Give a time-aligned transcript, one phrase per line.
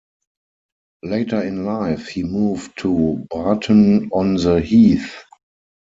[1.03, 5.15] Later in life he moved to Barton-on-the-Heath.